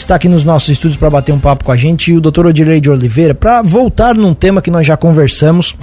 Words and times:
está 0.00 0.14
aqui 0.14 0.28
nos 0.28 0.44
nossos 0.44 0.68
estúdios 0.68 0.96
para 0.96 1.10
bater 1.10 1.32
um 1.32 1.40
papo 1.40 1.64
com 1.64 1.72
a 1.72 1.76
gente, 1.76 2.12
e 2.12 2.16
o 2.16 2.20
doutor 2.20 2.46
Odirley 2.46 2.80
de 2.80 2.88
Oliveira, 2.88 3.34
para 3.34 3.62
voltar 3.62 4.14
num 4.14 4.32
tema 4.32 4.62
que 4.62 4.70
nós 4.70 4.86
já 4.86 4.96
conversamos 4.96 5.74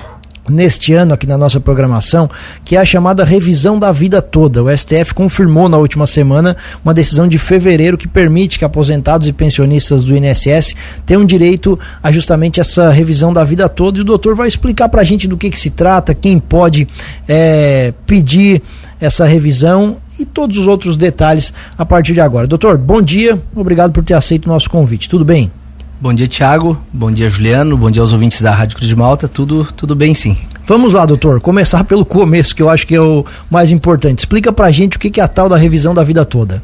neste 0.48 0.94
ano 0.94 1.14
aqui 1.14 1.28
na 1.28 1.38
nossa 1.38 1.60
programação, 1.60 2.30
que 2.64 2.76
é 2.76 2.80
a 2.80 2.86
chamada 2.86 3.24
revisão 3.24 3.80
da 3.80 3.92
vida 3.92 4.22
toda. 4.22 4.64
O 4.64 4.78
STF 4.78 5.14
confirmou 5.14 5.68
na 5.68 5.78
última 5.78 6.06
semana 6.06 6.56
uma 6.84 6.94
decisão 6.94 7.28
de 7.28 7.38
fevereiro 7.38 7.98
que 7.98 8.08
permite 8.08 8.60
que 8.60 8.66
aposentados 8.66 9.28
e 9.28 9.34
pensionistas 9.34 10.04
do 10.04 10.16
INSS 10.16 10.76
tenham 11.06 11.26
direito 11.26 11.78
a 12.02 12.12
justamente 12.12 12.60
essa 12.60 12.92
revisão 12.92 13.34
da 13.34 13.44
vida 13.44 13.68
toda. 13.68 13.98
E 13.98 14.02
o 14.02 14.06
doutor 14.06 14.36
vai 14.36 14.48
explicar 14.48 14.88
para 14.88 15.02
a 15.02 15.06
gente 15.06 15.28
do 15.28 15.36
que, 15.36 15.50
que 15.50 15.58
se 15.58 15.72
trata, 15.72 16.14
quem 16.14 16.40
pode 16.40 16.88
é, 17.28 17.94
pedir 18.06 18.62
essa 19.02 19.26
revisão 19.26 19.98
e 20.20 20.26
todos 20.26 20.58
os 20.58 20.68
outros 20.68 20.98
detalhes 20.98 21.54
a 21.78 21.86
partir 21.86 22.14
de 22.14 22.22
agora. 22.22 22.48
Doutor, 22.48 22.78
bom 22.78 23.02
dia, 23.02 23.42
obrigado 23.56 23.92
por 23.92 24.04
ter 24.04 24.14
aceito 24.14 24.46
o 24.46 24.50
nosso 24.50 24.70
convite. 24.70 25.10
Tudo 25.10 25.26
bem? 25.26 25.52
Bom 26.00 26.14
dia, 26.14 26.28
Tiago. 26.28 26.78
Bom 26.92 27.12
dia, 27.12 27.30
Juliano. 27.30 27.78
Bom 27.78 27.90
dia 27.90 28.02
aos 28.02 28.12
ouvintes 28.12 28.42
da 28.42 28.54
Rádio 28.54 28.76
Cruz 28.76 28.88
de 28.88 28.96
Malta. 28.96 29.28
Tudo, 29.28 29.66
tudo 29.76 29.96
bem, 29.96 30.14
sim. 30.14 30.38
Vamos 30.68 30.94
lá, 30.94 31.06
doutor. 31.06 31.42
Começar 31.42 31.84
pelo 31.84 32.06
começo, 32.06 32.56
que 32.56 32.62
eu 32.62 32.70
acho 32.70 32.86
que 32.86 32.96
é 32.96 33.02
o 33.02 33.26
mais 33.50 33.72
importante. 33.72 34.20
Explica 34.20 34.52
pra 34.52 34.70
gente 34.72 34.98
o 34.98 35.00
que 35.00 35.20
é 35.20 35.24
a 35.24 35.28
tal 35.28 35.48
da 35.48 35.56
revisão 35.56 35.94
da 35.94 36.04
vida 36.04 36.26
toda. 36.26 36.62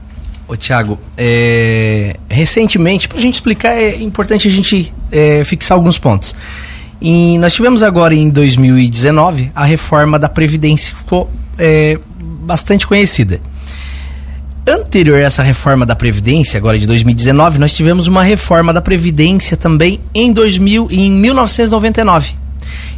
Ô, 0.48 0.56
Tiago, 0.58 1.00
é... 1.18 2.18
recentemente, 2.28 3.08
pra 3.08 3.20
gente 3.20 3.36
explicar, 3.36 3.72
é 3.72 4.02
importante 4.02 4.50
a 4.50 4.52
gente 4.52 4.94
é, 5.10 5.44
fixar 5.46 5.78
alguns 5.78 5.98
pontos. 5.98 6.36
E 7.02 7.38
nós 7.38 7.54
tivemos 7.54 7.84
agora 7.84 8.14
em 8.14 8.30
2019 8.30 9.52
a 9.56 9.64
reforma 9.64 10.20
da 10.20 10.28
Previdência, 10.28 10.94
ficou 10.94 11.32
é, 11.58 11.98
bastante 12.42 12.88
conhecida. 12.88 13.40
Anterior 14.68 15.18
a 15.18 15.22
essa 15.22 15.42
reforma 15.42 15.86
da 15.86 15.96
Previdência, 15.96 16.58
agora 16.58 16.78
de 16.78 16.86
2019, 16.86 17.58
nós 17.58 17.74
tivemos 17.74 18.08
uma 18.08 18.24
reforma 18.24 18.72
da 18.72 18.82
Previdência 18.82 19.58
também 19.58 20.00
em, 20.14 20.32
2000, 20.32 20.88
em 20.92 21.12
1999. 21.12 22.36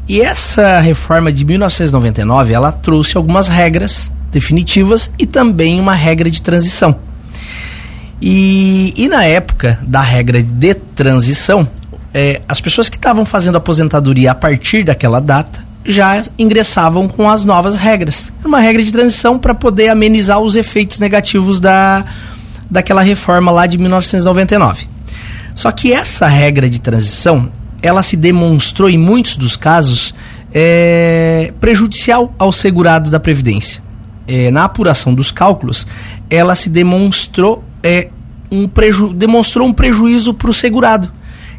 E 0.08 0.20
essa 0.20 0.82
reforma 0.82 1.32
de 1.32 1.46
1999, 1.46 2.54
ela 2.54 2.72
trouxe 2.72 3.16
algumas 3.16 3.48
regras 3.48 4.12
definitivas 4.32 5.10
e 5.18 5.26
também 5.26 5.80
uma 5.80 5.96
regra 5.96 6.30
de 6.30 6.42
transição. 6.42 6.98
E, 8.22 8.94
e 8.98 9.08
na 9.08 9.24
época 9.24 9.80
da 9.84 10.02
regra 10.02 10.44
de 10.44 10.74
transição, 10.74 11.68
é, 12.14 12.42
as 12.48 12.60
pessoas 12.60 12.90
que 12.90 12.98
estavam 12.98 13.26
fazendo 13.26 13.58
aposentadoria 13.58 14.32
a 14.32 14.36
partir 14.36 14.84
daquela 14.84 15.22
data 15.22 15.63
já 15.86 16.22
ingressavam 16.38 17.08
com 17.08 17.30
as 17.30 17.46
novas 17.46 17.76
regras. 17.76 18.32
Uma 18.44 18.60
regra 18.60 18.82
de 18.82 18.92
transição 18.92 19.38
para 19.38 19.54
poder 19.54 19.90
amenizar 19.90 20.40
os 20.40 20.56
efeitos 20.56 21.00
negativos 21.00 21.60
da, 21.60 22.06
daquela 22.70 23.02
reforma 23.02 23.52
lá 23.52 23.68
de 23.68 23.78
1999. 23.78 24.88
Só 25.54 25.72
que 25.72 25.92
essa 25.92 26.28
regra 26.28 26.70
de 26.70 26.80
transição, 26.80 27.50
ela 27.82 28.02
se 28.02 28.18
demonstrou 28.18 28.90
em 28.90 28.98
muitos 28.98 29.36
dos 29.36 29.56
casos 29.56 30.14
é, 30.54 31.54
prejudicial 31.60 32.34
aos 32.38 32.56
segurados 32.56 33.12
da 33.12 33.20
Previdência. 33.20 33.82
É, 34.28 34.50
na 34.52 34.64
apuração 34.64 35.14
dos 35.14 35.32
cálculos, 35.32 35.86
ela 36.30 36.56
se 36.56 36.70
demonstrou, 36.70 37.64
é, 37.84 38.08
um 38.50 38.68
preju 38.68 39.12
demonstrou 39.14 39.68
um 39.68 39.74
prejuízo 39.74 40.34
para 40.34 40.50
o 40.50 40.54
segurado, 40.54 41.12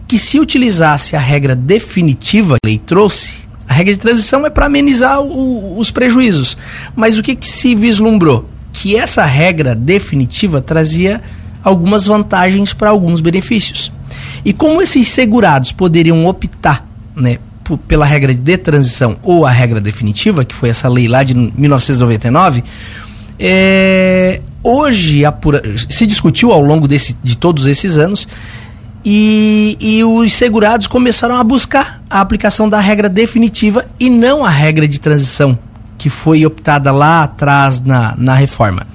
que 0.08 0.18
se 0.18 0.38
utilizasse 0.40 1.14
a 1.14 1.20
regra 1.20 1.54
definitiva 1.54 2.54
que 2.54 2.66
a 2.66 2.70
lei 2.70 2.78
trouxe, 2.78 3.43
a 3.68 3.74
regra 3.74 3.94
de 3.94 4.00
transição 4.00 4.44
é 4.44 4.50
para 4.50 4.66
amenizar 4.66 5.20
o, 5.20 5.78
os 5.78 5.90
prejuízos. 5.90 6.56
Mas 6.94 7.18
o 7.18 7.22
que, 7.22 7.34
que 7.34 7.46
se 7.46 7.74
vislumbrou? 7.74 8.48
Que 8.72 8.96
essa 8.96 9.24
regra 9.24 9.74
definitiva 9.74 10.60
trazia 10.60 11.22
algumas 11.62 12.06
vantagens 12.06 12.74
para 12.74 12.90
alguns 12.90 13.20
benefícios. 13.20 13.90
E 14.44 14.52
como 14.52 14.82
esses 14.82 15.08
segurados 15.08 15.72
poderiam 15.72 16.26
optar 16.26 16.86
né, 17.16 17.38
pela 17.88 18.04
regra 18.04 18.34
de 18.34 18.56
transição 18.58 19.16
ou 19.22 19.46
a 19.46 19.50
regra 19.50 19.80
definitiva, 19.80 20.44
que 20.44 20.54
foi 20.54 20.68
essa 20.68 20.88
lei 20.88 21.08
lá 21.08 21.22
de 21.22 21.34
1999, 21.34 22.62
é, 23.38 24.40
hoje 24.62 25.22
se 25.88 26.06
discutiu 26.06 26.52
ao 26.52 26.60
longo 26.60 26.86
desse, 26.86 27.16
de 27.22 27.36
todos 27.36 27.66
esses 27.66 27.98
anos 27.98 28.28
e, 29.04 29.76
e 29.78 30.02
os 30.02 30.32
segurados 30.32 30.86
começaram 30.86 31.36
a 31.36 31.44
buscar 31.44 32.02
a 32.08 32.20
aplicação 32.20 32.68
da 32.68 32.80
regra 32.80 33.08
definitiva 33.08 33.84
e 34.00 34.08
não 34.08 34.42
a 34.42 34.48
regra 34.48 34.88
de 34.88 34.98
transição, 34.98 35.58
que 35.98 36.08
foi 36.08 36.46
optada 36.46 36.90
lá 36.90 37.24
atrás 37.24 37.82
na, 37.82 38.14
na 38.16 38.34
reforma. 38.34 38.86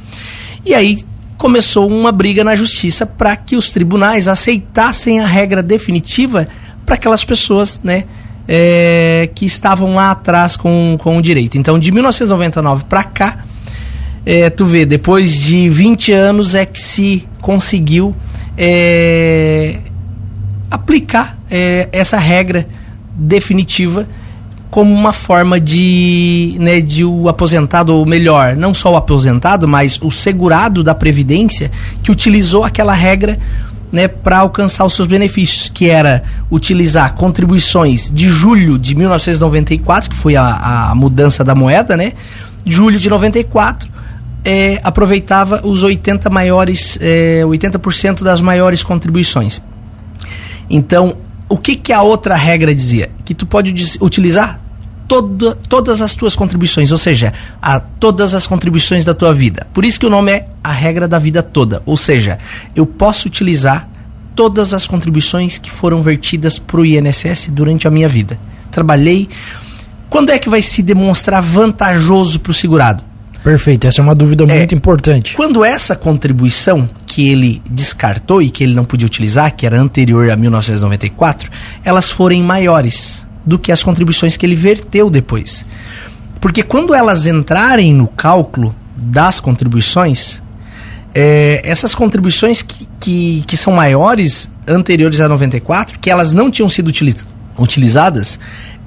E 0.65 0.73
aí 0.73 0.99
começou 1.37 1.87
uma 1.87 2.11
briga 2.11 2.43
na 2.43 2.55
justiça 2.55 3.05
para 3.05 3.35
que 3.35 3.55
os 3.55 3.71
tribunais 3.71 4.27
aceitassem 4.27 5.19
a 5.19 5.27
regra 5.27 5.61
definitiva 5.61 6.47
para 6.85 6.95
aquelas 6.95 7.23
pessoas, 7.23 7.79
né? 7.83 8.05
É, 8.51 9.29
que 9.35 9.45
estavam 9.45 9.93
lá 9.93 10.09
atrás 10.09 10.57
com, 10.57 10.97
com 10.99 11.17
o 11.17 11.21
direito. 11.21 11.55
Então, 11.55 11.77
de 11.77 11.91
1999 11.91 12.85
para 12.85 13.03
cá, 13.03 13.45
é, 14.25 14.49
tu 14.49 14.65
vê, 14.65 14.87
depois 14.87 15.31
de 15.31 15.69
20 15.69 16.11
anos 16.11 16.55
é 16.55 16.65
que 16.65 16.79
se 16.79 17.27
conseguiu 17.41 18.15
é, 18.57 19.77
aplicar 20.69 21.37
é, 21.49 21.89
essa 21.91 22.17
regra 22.17 22.67
definitiva 23.15 24.07
como 24.69 24.93
uma 24.93 25.11
forma 25.11 25.59
de, 25.59 26.55
né, 26.59 26.79
de 26.79 27.03
o 27.03 27.27
aposentado, 27.27 27.95
ou 27.95 28.05
melhor, 28.05 28.55
não 28.55 28.73
só 28.73 28.93
o 28.93 28.95
aposentado, 28.95 29.67
mas 29.67 29.99
o 30.01 30.11
segurado 30.11 30.83
da 30.83 30.93
Previdência, 30.93 31.71
que 32.03 32.11
utilizou 32.11 32.63
aquela 32.63 32.93
regra 32.93 33.39
né, 33.91 34.07
para 34.07 34.37
alcançar 34.37 34.85
os 34.85 34.93
seus 34.93 35.07
benefícios, 35.07 35.69
que 35.69 35.89
era 35.89 36.23
utilizar 36.51 37.15
contribuições 37.15 38.11
de 38.13 38.29
julho 38.29 38.77
de 38.77 38.93
1994, 38.93 40.11
que 40.11 40.15
foi 40.15 40.35
a, 40.35 40.89
a 40.91 40.95
mudança 40.95 41.43
da 41.43 41.55
moeda, 41.55 41.97
né? 41.97 42.13
Julho 42.63 42.99
de 42.99 43.09
94, 43.09 43.89
é, 44.45 44.79
aproveitava 44.83 45.61
os 45.65 45.81
80 45.81 46.29
maiores, 46.29 46.99
é, 47.01 47.41
80% 47.43 48.23
das 48.23 48.41
maiores 48.41 48.83
contribuições. 48.83 49.59
Então, 50.69 51.17
o 51.47 51.57
que, 51.57 51.75
que 51.75 51.91
a 51.91 52.01
outra 52.01 52.35
regra 52.35 52.73
dizia? 52.73 53.09
Que 53.25 53.33
tu 53.33 53.45
pode 53.45 53.73
utilizar 54.01 54.59
todo, 55.07 55.55
todas 55.55 56.01
as 56.01 56.13
tuas 56.13 56.35
contribuições, 56.35 56.91
ou 56.91 56.97
seja, 56.97 57.33
a, 57.59 57.79
todas 57.79 58.35
as 58.35 58.45
contribuições 58.45 59.03
da 59.03 59.13
tua 59.13 59.33
vida. 59.33 59.67
Por 59.73 59.83
isso 59.83 59.99
que 59.99 60.05
o 60.05 60.09
nome 60.09 60.31
é 60.31 60.47
a 60.63 60.71
regra 60.71 61.07
da 61.07 61.17
vida 61.17 61.41
toda. 61.41 61.81
Ou 61.85 61.97
seja, 61.97 62.37
eu 62.75 62.85
posso 62.85 63.27
utilizar 63.27 63.89
todas 64.35 64.73
as 64.73 64.85
contribuições 64.85 65.57
que 65.57 65.71
foram 65.71 66.01
vertidas 66.01 66.59
para 66.59 66.79
o 66.79 66.85
INSS 66.85 67.49
durante 67.51 67.87
a 67.87 67.91
minha 67.91 68.07
vida. 68.07 68.39
Trabalhei. 68.71 69.27
Quando 70.09 70.29
é 70.29 70.39
que 70.39 70.49
vai 70.49 70.61
se 70.61 70.81
demonstrar 70.81 71.41
vantajoso 71.41 72.39
para 72.39 72.51
o 72.51 72.53
segurado? 72.53 73.03
Perfeito, 73.49 73.87
essa 73.87 73.99
é 73.99 74.03
uma 74.03 74.13
dúvida 74.13 74.43
é, 74.43 74.57
muito 74.59 74.75
importante. 74.75 75.35
Quando 75.35 75.65
essa 75.65 75.95
contribuição 75.95 76.87
que 77.07 77.29
ele 77.29 77.59
descartou 77.67 78.43
e 78.43 78.51
que 78.51 78.63
ele 78.63 78.75
não 78.75 78.85
podia 78.85 79.07
utilizar, 79.07 79.55
que 79.55 79.65
era 79.65 79.75
anterior 79.75 80.29
a 80.29 80.35
1994, 80.35 81.49
elas 81.83 82.11
forem 82.11 82.43
maiores 82.43 83.25
do 83.43 83.57
que 83.57 83.71
as 83.71 83.81
contribuições 83.81 84.37
que 84.37 84.45
ele 84.45 84.53
verteu 84.53 85.09
depois. 85.09 85.65
Porque 86.39 86.61
quando 86.61 86.93
elas 86.93 87.25
entrarem 87.25 87.91
no 87.91 88.05
cálculo 88.05 88.75
das 88.95 89.39
contribuições, 89.39 90.43
é, 91.15 91.59
essas 91.63 91.95
contribuições 91.95 92.61
que, 92.61 92.87
que, 92.99 93.43
que, 93.47 93.57
são 93.57 93.73
maiores 93.73 94.51
anteriores 94.67 95.19
a 95.21 95.27
94, 95.27 95.97
que 95.97 96.11
elas 96.11 96.35
não 96.35 96.51
tinham 96.51 96.69
sido 96.69 96.89
utiliz, 96.89 97.27
utilizadas, 97.57 98.39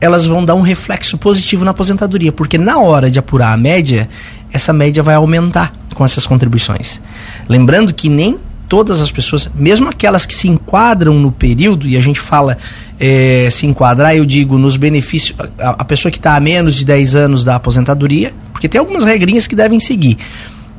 elas 0.03 0.27
vão 0.27 0.45
dar 0.45 0.57
um 0.57 0.63
reflexo 0.63 1.17
positivo 1.17 1.65
na 1.65 1.71
aposentadoria, 1.71 2.33
porque 2.33 2.59
na 2.59 2.77
hora 2.81 3.09
de 3.09 3.21
apurar 3.21 3.53
a 3.53 3.57
média, 3.57 4.09
essa 4.53 4.73
média 4.73 5.01
vai 5.01 5.15
aumentar 5.15 5.73
com 5.95 6.05
essas 6.05 6.27
contribuições. 6.27 7.01
Lembrando 7.49 7.95
que 7.95 8.09
nem 8.09 8.37
todas 8.69 9.01
as 9.01 9.13
pessoas, 9.13 9.49
mesmo 9.55 9.89
aquelas 9.89 10.27
que 10.27 10.35
se 10.35 10.49
enquadram 10.49 11.15
no 11.15 11.31
período, 11.31 11.87
e 11.87 11.97
a 11.97 12.01
gente 12.01 12.19
fala 12.19 12.59
é, 12.99 13.47
se 13.53 13.65
enquadrar, 13.65 14.17
eu 14.17 14.27
digo, 14.27 14.59
nos 14.59 14.77
benefícios, 14.77 15.39
a, 15.57 15.71
a 15.71 15.85
pessoa 15.85 16.11
que 16.11 16.19
está 16.19 16.35
a 16.35 16.41
menos 16.41 16.75
de 16.75 16.85
10 16.85 17.15
anos 17.15 17.45
da 17.45 17.55
aposentadoria, 17.55 18.35
porque 18.53 18.69
tem 18.69 18.81
algumas 18.81 19.05
regrinhas 19.05 19.47
que 19.47 19.55
devem 19.55 19.79
seguir. 19.79 20.19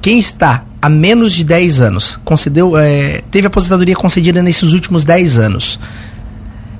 Quem 0.02 0.20
está 0.20 0.66
a 0.82 0.90
menos 0.90 1.32
de 1.32 1.46
10 1.46 1.80
anos, 1.80 2.20
concedeu, 2.26 2.78
é, 2.78 3.22
teve 3.32 3.48
aposentadoria 3.48 3.96
concedida 3.96 4.44
nesses 4.44 4.74
últimos 4.74 5.06
10 5.06 5.40
anos, 5.40 5.80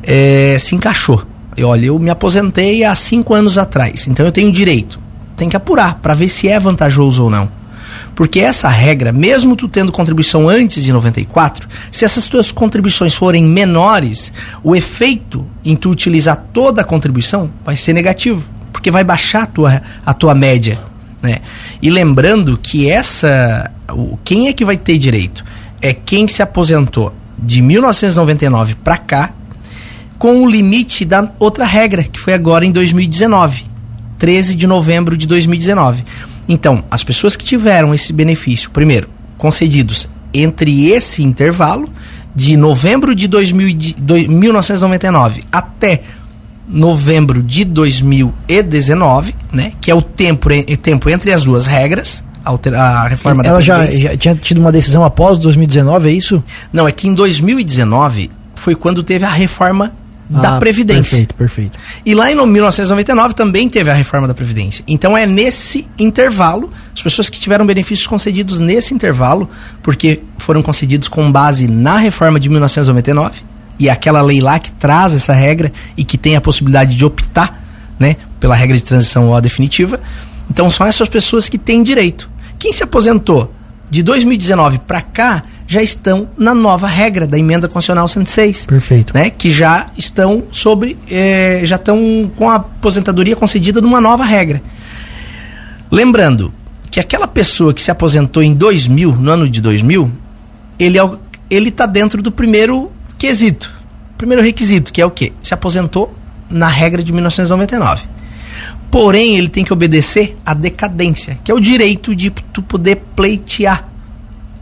é, 0.04 0.58
se 0.60 0.76
encaixou. 0.76 1.24
E 1.56 1.64
olha, 1.64 1.86
eu 1.86 2.00
me 2.00 2.10
aposentei 2.10 2.84
há 2.84 2.96
5 2.96 3.34
anos 3.34 3.58
atrás, 3.58 4.08
então 4.08 4.26
eu 4.26 4.32
tenho 4.32 4.52
direito 4.52 5.04
tem 5.36 5.50
que 5.50 5.58
apurar 5.58 5.96
para 5.96 6.14
ver 6.14 6.28
se 6.28 6.48
é 6.48 6.60
vantajoso 6.60 7.24
ou 7.24 7.30
não. 7.30 7.50
Porque 8.16 8.40
essa 8.40 8.70
regra, 8.70 9.12
mesmo 9.12 9.56
tu 9.56 9.68
tendo 9.68 9.92
contribuição 9.92 10.48
antes 10.48 10.84
de 10.84 10.94
94, 10.94 11.68
se 11.92 12.06
essas 12.06 12.28
tuas 12.28 12.52
contribuições 12.52 13.16
forem 13.16 13.44
menores, 13.44 14.32
o 14.64 14.76
efeito 14.76 15.46
em 15.66 15.76
tu 15.76 15.90
utilizar 15.90 16.46
toda 16.54 16.82
a 16.82 16.86
contribuição 16.86 17.50
vai 17.66 17.76
ser 17.76 17.94
negativo, 17.94 18.48
porque 18.72 18.92
vai 18.92 19.04
baixar 19.04 19.44
a 19.44 19.48
tua, 19.48 19.82
a 20.06 20.14
tua 20.14 20.36
média. 20.36 20.80
Né? 21.22 21.40
E 21.82 21.90
lembrando 21.90 22.58
que 22.62 22.90
essa. 22.90 23.72
Quem 24.24 24.48
é 24.48 24.54
que 24.54 24.66
vai 24.66 24.78
ter 24.78 24.98
direito? 24.98 25.44
É 25.82 25.94
quem 25.94 26.28
se 26.28 26.42
aposentou 26.42 27.14
de 27.38 27.62
1999 27.62 28.76
para 28.76 28.98
cá, 28.98 29.32
com 30.24 30.42
o 30.42 30.50
limite 30.50 31.04
da 31.04 31.30
outra 31.38 31.66
regra, 31.66 32.02
que 32.02 32.18
foi 32.18 32.34
agora 32.34 32.66
em 32.66 32.72
2019, 32.72 33.66
13 34.18 34.56
de 34.56 34.66
novembro 34.66 35.18
de 35.18 35.28
2019. 35.28 36.06
Então, 36.48 36.82
as 36.90 37.04
pessoas 37.04 37.36
que 37.36 37.44
tiveram 37.44 37.94
esse 37.94 38.14
benefício, 38.14 38.70
primeiro, 38.70 39.10
concedidos 39.38 40.08
entre 40.34 40.90
esse 40.90 41.22
intervalo 41.22 41.90
de 42.34 42.56
novembro 42.56 43.14
de, 43.14 43.28
2000, 43.28 43.76
de 43.76 43.96
1999 44.30 45.44
até 45.52 46.04
novembro 46.70 47.44
de 47.44 47.66
2019, 47.66 49.36
né, 49.52 49.74
que 49.82 49.92
é 49.92 49.94
o 49.94 50.02
tempo, 50.02 50.48
tempo 50.82 51.10
entre 51.10 51.34
as 51.34 51.44
duas 51.44 51.66
regras, 51.66 52.24
a, 52.46 53.10
reforma 53.10 53.44
Ela 53.44 53.58
da 53.58 53.62
já, 53.62 53.86
já 53.92 54.16
tinha 54.16 54.36
tido 54.36 54.62
uma 54.62 54.72
decisão 54.72 55.04
após 55.04 55.38
2019, 55.38 56.08
é 56.08 56.14
isso? 56.14 56.42
Não, 56.72 56.88
é 56.88 56.94
que 56.94 57.10
em 57.10 57.14
2019 57.14 58.32
foi 58.56 58.74
quando 58.74 59.04
teve 59.04 59.26
a 59.26 59.30
reforma 59.30 59.92
da 60.30 60.58
ah, 60.58 60.60
Previdência. 60.60 61.04
Perfeito, 61.04 61.36
perfeito. 61.36 61.80
E 62.06 62.16
lá 62.16 62.32
em 62.32 62.36
1999 62.36 63.34
também 63.34 63.70
teve 63.70 63.90
a 63.90 63.94
reforma 63.94 64.28
da 64.28 64.34
Previdência. 64.34 64.84
Então 64.88 65.18
é 65.18 65.26
nesse 65.26 65.88
intervalo, 65.98 66.72
as 66.94 67.02
pessoas 67.02 67.30
que 67.30 67.40
tiveram 67.40 67.66
benefícios 67.66 68.08
concedidos 68.08 68.60
nesse 68.60 68.94
intervalo, 68.94 69.50
porque 69.82 70.22
foram 70.38 70.62
concedidos 70.62 71.08
com 71.08 71.32
base 71.32 71.68
na 71.68 71.98
reforma 71.98 72.40
de 72.40 72.50
1999, 72.50 73.42
e 73.80 73.90
aquela 73.90 74.22
lei 74.22 74.40
lá 74.40 74.60
que 74.60 74.72
traz 74.72 75.14
essa 75.14 75.34
regra 75.34 75.72
e 75.98 76.04
que 76.04 76.18
tem 76.18 76.36
a 76.36 76.42
possibilidade 76.42 76.96
de 76.96 77.04
optar 77.04 77.62
né, 78.00 78.18
pela 78.40 78.56
regra 78.56 78.78
de 78.78 78.84
transição 78.84 79.30
ou 79.30 79.42
definitiva. 79.42 80.00
Então 80.50 80.70
são 80.70 80.86
essas 80.86 81.10
pessoas 81.10 81.50
que 81.50 81.58
têm 81.58 81.84
direito. 81.84 82.30
Quem 82.60 82.72
se 82.72 82.84
aposentou 82.84 83.54
de 83.90 84.02
2019 84.04 84.80
para 84.80 85.02
cá 85.02 85.44
já 85.74 85.82
estão 85.82 86.30
na 86.38 86.54
nova 86.54 86.88
regra 86.88 87.26
da 87.26 87.38
emenda 87.38 87.68
constitucional 87.68 88.08
106. 88.08 88.68
Perfeito. 88.68 89.14
Né, 89.14 89.32
que 89.32 89.50
já 89.50 89.88
estão 89.98 90.44
sobre, 90.52 90.98
eh, 91.10 91.62
já 91.64 91.78
estão 91.78 92.32
com 92.36 92.50
a 92.50 92.56
aposentadoria 92.56 93.36
concedida 93.36 93.82
numa 93.82 94.00
nova 94.00 94.24
regra. 94.24 94.62
Lembrando 95.90 96.54
que 96.92 97.00
aquela 97.00 97.28
pessoa 97.28 97.74
que 97.74 97.82
se 97.82 97.90
aposentou 97.90 98.44
em 98.44 98.54
2000, 98.54 99.16
no 99.16 99.32
ano 99.32 99.50
de 99.50 99.60
2000, 99.62 100.12
ele 100.78 101.00
é 101.00 101.10
ele 101.50 101.70
está 101.70 101.86
dentro 101.86 102.22
do 102.22 102.32
primeiro 102.32 102.92
quesito, 103.18 103.72
primeiro 104.18 104.42
requisito, 104.42 104.92
que 104.92 105.02
é 105.02 105.06
o 105.06 105.12
quê? 105.12 105.34
Se 105.42 105.54
aposentou 105.54 106.16
na 106.50 106.68
regra 106.68 107.04
de 107.04 107.12
1999. 107.14 108.04
Porém, 108.90 109.38
ele 109.38 109.50
tem 109.50 109.64
que 109.64 109.74
obedecer 109.74 110.36
à 110.46 110.54
decadência, 110.54 111.38
que 111.44 111.52
é 111.52 111.54
o 111.54 111.60
direito 111.60 112.16
de 112.16 112.32
tu 112.32 112.62
poder 112.62 113.04
pleitear 113.16 113.88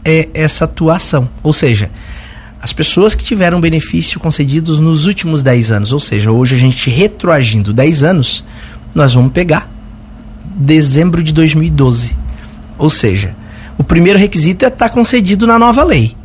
é 0.04 0.28
essa 0.34 0.64
atuação. 0.64 1.28
Ou 1.42 1.52
seja, 1.52 1.90
as 2.60 2.72
pessoas 2.72 3.14
que 3.14 3.24
tiveram 3.24 3.60
benefício 3.60 4.20
concedidos 4.20 4.78
nos 4.78 5.06
últimos 5.06 5.42
10 5.42 5.72
anos, 5.72 5.92
ou 5.92 6.00
seja, 6.00 6.30
hoje 6.30 6.54
a 6.54 6.58
gente 6.58 6.90
retroagindo 6.90 7.72
10 7.72 8.04
anos, 8.04 8.44
nós 8.94 9.14
vamos 9.14 9.32
pegar 9.32 9.70
dezembro 10.56 11.22
de 11.22 11.32
2012. 11.32 12.16
Ou 12.78 12.90
seja, 12.90 13.34
o 13.78 13.84
primeiro 13.84 14.18
requisito 14.18 14.64
é 14.64 14.68
estar 14.68 14.88
tá 14.88 14.94
concedido 14.94 15.46
na 15.46 15.58
nova 15.58 15.82
lei, 15.82 16.16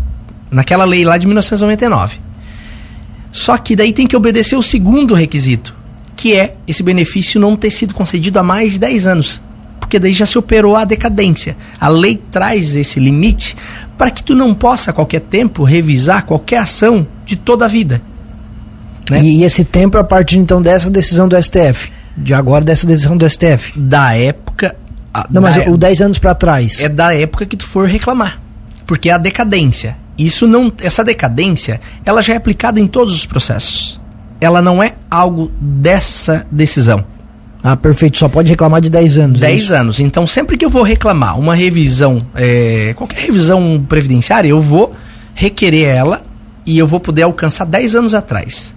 naquela 0.51 0.85
lei 0.85 1.03
lá 1.05 1.17
de 1.17 1.25
1999. 1.25 2.19
Só 3.31 3.57
que 3.57 3.75
daí 3.75 3.93
tem 3.93 4.07
que 4.07 4.15
obedecer 4.15 4.55
o 4.55 4.63
segundo 4.63 5.13
requisito, 5.13 5.75
que 6.15 6.35
é 6.35 6.55
esse 6.67 6.81
benefício 6.81 7.39
não 7.39 7.55
ter 7.55 7.69
sido 7.69 7.93
concedido 7.93 8.39
há 8.39 8.43
mais 8.43 8.73
de 8.73 8.79
10 8.79 9.07
anos 9.07 9.41
porque 9.87 9.99
daí 9.99 10.11
já 10.11 10.25
se 10.25 10.37
operou 10.37 10.75
a 10.75 10.83
decadência. 10.83 11.55
A 11.79 11.87
lei 11.87 12.21
traz 12.29 12.75
esse 12.75 12.99
limite 12.99 13.55
para 13.97 14.11
que 14.11 14.21
tu 14.21 14.35
não 14.35 14.53
possa 14.53 14.91
a 14.91 14.93
qualquer 14.93 15.21
tempo 15.21 15.63
revisar 15.63 16.25
qualquer 16.25 16.57
ação 16.57 17.07
de 17.25 17.37
toda 17.37 17.63
a 17.63 17.67
vida. 17.69 18.01
Né? 19.09 19.21
E 19.21 19.43
esse 19.45 19.63
tempo 19.63 19.97
é 19.97 20.01
a 20.01 20.03
partir 20.03 20.37
então 20.37 20.61
dessa 20.61 20.89
decisão 20.89 21.25
do 21.25 21.41
STF, 21.41 21.89
de 22.17 22.33
agora 22.33 22.65
dessa 22.65 22.85
decisão 22.85 23.15
do 23.15 23.27
STF. 23.27 23.79
Da 23.79 24.13
época. 24.13 24.75
A, 25.13 25.25
não, 25.31 25.41
mas 25.41 25.65
o 25.67 25.77
10 25.77 26.01
anos 26.01 26.19
para 26.19 26.35
trás. 26.35 26.81
É 26.81 26.89
da 26.89 27.15
época 27.15 27.45
que 27.45 27.55
tu 27.55 27.65
for 27.65 27.87
reclamar. 27.87 28.41
Porque 28.85 29.09
é 29.09 29.13
a 29.13 29.17
decadência. 29.17 29.95
Isso 30.17 30.45
não, 30.45 30.71
essa 30.81 31.01
decadência, 31.01 31.79
ela 32.03 32.21
já 32.21 32.33
é 32.33 32.35
aplicada 32.35 32.77
em 32.77 32.87
todos 32.87 33.15
os 33.15 33.25
processos. 33.25 34.01
Ela 34.41 34.61
não 34.61 34.83
é 34.83 34.95
algo 35.09 35.49
dessa 35.61 36.45
decisão. 36.51 37.05
Ah, 37.69 37.75
perfeito. 37.75 38.17
Só 38.17 38.29
pode 38.29 38.47
reclamar 38.47 38.79
de 38.79 38.89
10 38.89 39.17
anos. 39.17 39.39
10 39.41 39.71
é 39.71 39.77
anos. 39.77 39.99
Então, 39.99 40.25
sempre 40.25 40.55
que 40.55 40.63
eu 40.63 40.69
vou 40.69 40.83
reclamar 40.83 41.37
uma 41.37 41.53
revisão, 41.53 42.25
é, 42.33 42.93
qualquer 42.95 43.19
revisão 43.19 43.85
previdenciária, 43.89 44.47
eu 44.47 44.61
vou 44.61 44.95
requerer 45.35 45.83
ela 45.83 46.21
e 46.65 46.77
eu 46.77 46.87
vou 46.87 46.97
poder 46.97 47.23
alcançar 47.23 47.65
10 47.65 47.95
anos 47.95 48.13
atrás. 48.13 48.73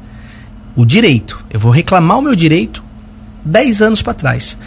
O 0.75 0.85
direito. 0.85 1.41
Eu 1.53 1.61
vou 1.61 1.71
reclamar 1.71 2.19
o 2.19 2.23
meu 2.23 2.35
direito 2.35 2.83
10 3.45 3.81
anos 3.81 4.03
para 4.03 4.13
trás. 4.13 4.59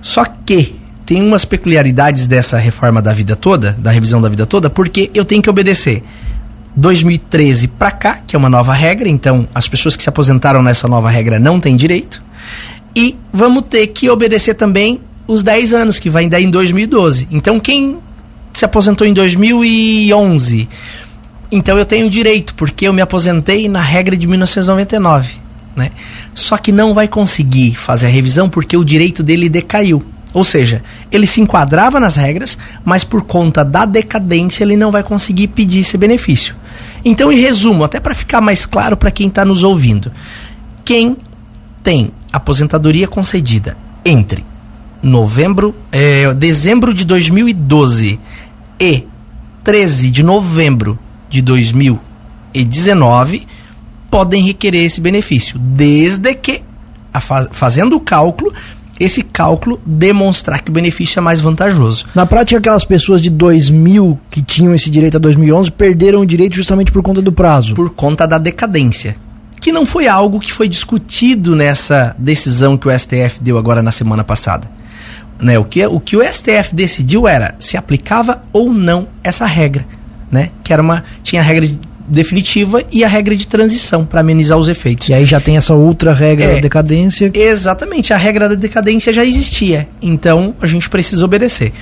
Só 0.00 0.24
que 0.24 0.76
tem 1.04 1.20
umas 1.20 1.44
peculiaridades 1.44 2.28
dessa 2.28 2.58
reforma 2.58 3.02
da 3.02 3.12
vida 3.12 3.34
toda, 3.34 3.72
da 3.72 3.90
revisão 3.90 4.20
da 4.22 4.28
vida 4.28 4.46
toda, 4.46 4.70
porque 4.70 5.10
eu 5.12 5.24
tenho 5.24 5.42
que 5.42 5.50
obedecer 5.50 6.04
2013 6.76 7.66
para 7.66 7.90
cá, 7.90 8.20
que 8.24 8.36
é 8.36 8.38
uma 8.38 8.48
nova 8.48 8.72
regra, 8.72 9.08
então 9.08 9.48
as 9.52 9.66
pessoas 9.66 9.96
que 9.96 10.02
se 10.04 10.08
aposentaram 10.08 10.62
nessa 10.62 10.86
nova 10.86 11.10
regra 11.10 11.40
não 11.40 11.58
têm 11.58 11.74
direito. 11.74 12.27
E 12.98 13.16
vamos 13.32 13.62
ter 13.70 13.86
que 13.86 14.10
obedecer 14.10 14.54
também 14.54 15.00
os 15.24 15.44
10 15.44 15.72
anos, 15.72 16.00
que 16.00 16.10
vai 16.10 16.28
dar 16.28 16.40
em 16.40 16.50
2012. 16.50 17.28
Então, 17.30 17.60
quem 17.60 18.00
se 18.52 18.64
aposentou 18.64 19.06
em 19.06 19.12
2011, 19.12 20.68
então 21.52 21.78
eu 21.78 21.84
tenho 21.84 22.10
direito, 22.10 22.56
porque 22.56 22.88
eu 22.88 22.92
me 22.92 23.00
aposentei 23.00 23.68
na 23.68 23.80
regra 23.80 24.16
de 24.16 24.26
1999. 24.26 25.36
Né? 25.76 25.92
Só 26.34 26.56
que 26.56 26.72
não 26.72 26.92
vai 26.92 27.06
conseguir 27.06 27.76
fazer 27.76 28.06
a 28.06 28.10
revisão 28.10 28.50
porque 28.50 28.76
o 28.76 28.82
direito 28.82 29.22
dele 29.22 29.48
decaiu. 29.48 30.04
Ou 30.34 30.42
seja, 30.42 30.82
ele 31.12 31.24
se 31.24 31.40
enquadrava 31.40 32.00
nas 32.00 32.16
regras, 32.16 32.58
mas 32.84 33.04
por 33.04 33.22
conta 33.22 33.64
da 33.64 33.84
decadência 33.84 34.64
ele 34.64 34.76
não 34.76 34.90
vai 34.90 35.04
conseguir 35.04 35.46
pedir 35.46 35.80
esse 35.80 35.96
benefício. 35.96 36.56
Então, 37.04 37.30
em 37.30 37.38
resumo, 37.38 37.84
até 37.84 38.00
para 38.00 38.12
ficar 38.12 38.40
mais 38.40 38.66
claro 38.66 38.96
para 38.96 39.12
quem 39.12 39.28
está 39.28 39.44
nos 39.44 39.62
ouvindo, 39.62 40.10
quem 40.84 41.16
tem 41.80 42.10
aposentadoria 42.32 43.08
concedida 43.08 43.76
entre 44.04 44.44
novembro, 45.02 45.74
é, 45.92 46.32
dezembro 46.34 46.92
de 46.92 47.04
2012 47.04 48.18
e 48.80 49.04
13 49.64 50.10
de 50.10 50.22
novembro 50.22 50.98
de 51.28 51.42
2019 51.42 53.46
podem 54.10 54.42
requerer 54.42 54.84
esse 54.84 55.00
benefício, 55.00 55.58
desde 55.58 56.34
que, 56.34 56.62
faz, 57.20 57.48
fazendo 57.52 57.96
o 57.96 58.00
cálculo, 58.00 58.52
esse 58.98 59.22
cálculo 59.22 59.80
demonstrar 59.84 60.62
que 60.62 60.70
o 60.70 60.72
benefício 60.72 61.20
é 61.20 61.22
mais 61.22 61.40
vantajoso. 61.40 62.06
Na 62.14 62.26
prática, 62.26 62.58
aquelas 62.58 62.84
pessoas 62.84 63.22
de 63.22 63.30
2000 63.30 64.18
que 64.30 64.42
tinham 64.42 64.74
esse 64.74 64.90
direito 64.90 65.18
a 65.18 65.20
2011 65.20 65.70
perderam 65.70 66.20
o 66.20 66.26
direito 66.26 66.56
justamente 66.56 66.90
por 66.90 67.02
conta 67.02 67.22
do 67.22 67.30
prazo. 67.30 67.74
Por 67.74 67.90
conta 67.90 68.26
da 68.26 68.38
decadência 68.38 69.14
que 69.60 69.72
não 69.72 69.84
foi 69.84 70.08
algo 70.08 70.40
que 70.40 70.52
foi 70.52 70.68
discutido 70.68 71.54
nessa 71.54 72.14
decisão 72.18 72.76
que 72.76 72.88
o 72.88 72.98
STF 72.98 73.40
deu 73.40 73.58
agora 73.58 73.82
na 73.82 73.90
semana 73.90 74.24
passada. 74.24 74.70
Né, 75.40 75.56
o, 75.56 75.64
que, 75.64 75.86
o 75.86 76.00
que 76.00 76.16
o 76.16 76.22
STF 76.22 76.74
decidiu 76.74 77.28
era 77.28 77.54
se 77.60 77.76
aplicava 77.76 78.42
ou 78.52 78.72
não 78.72 79.06
essa 79.22 79.46
regra, 79.46 79.86
né? 80.32 80.50
Que 80.64 80.72
era 80.72 80.82
uma 80.82 81.04
tinha 81.22 81.40
a 81.40 81.44
regra 81.44 81.68
definitiva 82.08 82.82
e 82.90 83.04
a 83.04 83.08
regra 83.08 83.36
de 83.36 83.46
transição 83.46 84.04
para 84.04 84.20
amenizar 84.20 84.58
os 84.58 84.66
efeitos. 84.66 85.08
E 85.10 85.14
aí 85.14 85.24
já 85.24 85.40
tem 85.40 85.56
essa 85.56 85.74
outra 85.74 86.12
regra 86.12 86.44
é, 86.44 86.54
da 86.56 86.60
decadência. 86.60 87.30
Exatamente, 87.32 88.12
a 88.12 88.16
regra 88.16 88.48
da 88.48 88.56
decadência 88.56 89.12
já 89.12 89.24
existia, 89.24 89.88
então 90.02 90.56
a 90.60 90.66
gente 90.66 90.88
precisa 90.90 91.24
obedecer 91.24 91.72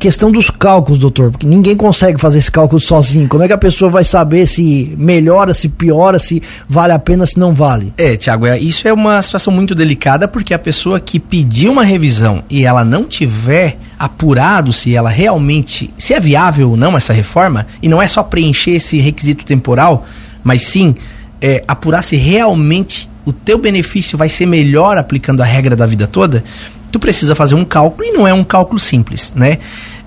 questão 0.00 0.32
dos 0.32 0.48
cálculos, 0.48 0.98
doutor, 0.98 1.30
porque 1.30 1.46
ninguém 1.46 1.76
consegue 1.76 2.18
fazer 2.18 2.38
esse 2.38 2.50
cálculo 2.50 2.80
sozinho. 2.80 3.28
Como 3.28 3.44
é 3.44 3.46
que 3.46 3.52
a 3.52 3.58
pessoa 3.58 3.90
vai 3.90 4.02
saber 4.02 4.46
se 4.46 4.94
melhora, 4.96 5.52
se 5.52 5.68
piora, 5.68 6.18
se 6.18 6.42
vale 6.66 6.94
a 6.94 6.98
pena, 6.98 7.26
se 7.26 7.38
não 7.38 7.54
vale? 7.54 7.92
É, 7.98 8.16
Tiago, 8.16 8.46
é, 8.46 8.58
isso 8.58 8.88
é 8.88 8.92
uma 8.92 9.20
situação 9.20 9.52
muito 9.52 9.74
delicada 9.74 10.26
porque 10.26 10.54
a 10.54 10.58
pessoa 10.58 10.98
que 10.98 11.20
pediu 11.20 11.70
uma 11.70 11.84
revisão 11.84 12.42
e 12.48 12.64
ela 12.64 12.82
não 12.82 13.04
tiver 13.04 13.76
apurado 13.98 14.72
se 14.72 14.96
ela 14.96 15.10
realmente, 15.10 15.92
se 15.98 16.14
é 16.14 16.18
viável 16.18 16.70
ou 16.70 16.76
não 16.78 16.96
essa 16.96 17.12
reforma, 17.12 17.66
e 17.82 17.88
não 17.88 18.00
é 18.00 18.08
só 18.08 18.22
preencher 18.22 18.70
esse 18.70 18.98
requisito 18.98 19.44
temporal, 19.44 20.06
mas 20.42 20.62
sim 20.62 20.94
é, 21.42 21.62
apurar 21.68 22.02
se 22.02 22.16
realmente 22.16 23.10
o 23.26 23.34
teu 23.34 23.58
benefício 23.58 24.16
vai 24.16 24.30
ser 24.30 24.46
melhor 24.46 24.96
aplicando 24.96 25.42
a 25.42 25.44
regra 25.44 25.76
da 25.76 25.86
vida 25.86 26.06
toda, 26.06 26.42
tu 26.90 26.98
precisa 26.98 27.34
fazer 27.34 27.54
um 27.54 27.64
cálculo 27.64 28.08
e 28.08 28.12
não 28.12 28.26
é 28.26 28.34
um 28.34 28.44
cálculo 28.44 28.78
simples, 28.78 29.32
né? 29.34 29.58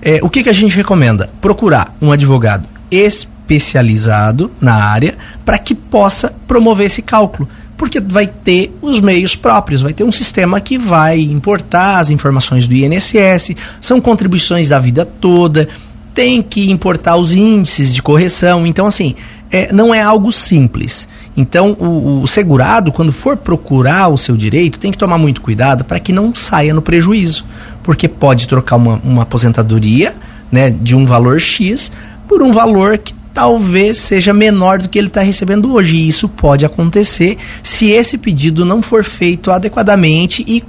É, 0.02 0.20
o 0.22 0.28
que, 0.28 0.42
que 0.42 0.50
a 0.50 0.52
gente 0.52 0.76
recomenda? 0.76 1.30
Procurar 1.40 1.96
um 2.00 2.12
advogado 2.12 2.68
especializado 2.90 4.50
na 4.60 4.74
área 4.74 5.14
para 5.44 5.58
que 5.58 5.74
possa 5.74 6.34
promover 6.46 6.86
esse 6.86 7.02
cálculo. 7.02 7.48
Porque 7.76 8.00
vai 8.00 8.26
ter 8.26 8.72
os 8.80 9.00
meios 9.00 9.34
próprios, 9.34 9.82
vai 9.82 9.92
ter 9.92 10.04
um 10.04 10.12
sistema 10.12 10.60
que 10.60 10.78
vai 10.78 11.18
importar 11.18 11.98
as 11.98 12.10
informações 12.10 12.68
do 12.68 12.74
INSS, 12.74 13.56
são 13.80 14.00
contribuições 14.00 14.68
da 14.68 14.78
vida 14.78 15.04
toda, 15.04 15.68
tem 16.14 16.40
que 16.40 16.70
importar 16.70 17.16
os 17.16 17.34
índices 17.34 17.92
de 17.92 18.00
correção. 18.00 18.66
Então, 18.66 18.86
assim, 18.86 19.16
é, 19.50 19.72
não 19.72 19.92
é 19.92 20.00
algo 20.00 20.30
simples. 20.30 21.08
Então, 21.36 21.72
o, 21.80 22.22
o, 22.22 22.26
segurado, 22.26 22.92
quando 22.92 23.12
for 23.12 23.36
procurar 23.36 24.08
o 24.08 24.16
seu 24.16 24.36
direito, 24.36 24.78
tem 24.78 24.92
que 24.92 24.98
tomar 24.98 25.18
muito 25.18 25.40
cuidado 25.40 25.84
para 25.84 25.98
que 25.98 26.12
não 26.12 26.34
saia 26.34 26.72
no 26.72 26.80
prejuízo, 26.80 27.44
porque 27.82 28.08
pode 28.08 28.46
trocar 28.46 28.76
uma, 28.76 29.00
uma 29.02 29.22
aposentadoria 29.22 30.14
né, 30.50 30.70
de 30.70 30.94
um 30.94 31.04
valor 31.04 31.40
X 31.40 31.90
por 32.28 32.42
um 32.42 32.52
valor 32.52 32.98
que 32.98 33.12
talvez 33.34 33.98
seja 33.98 34.32
menor 34.32 34.78
do 34.78 34.88
que 34.88 34.96
ele 34.96 35.08
está 35.08 35.22
recebendo 35.22 35.72
hoje. 35.72 35.96
E 35.96 36.08
isso 36.08 36.28
pode 36.28 36.64
acontecer 36.64 37.36
se 37.62 37.90
esse 37.90 38.16
pedido 38.16 38.64
não 38.64 38.80
for 38.80 39.04
feito 39.04 39.50
adequadamente 39.50 40.44
e 40.46 40.62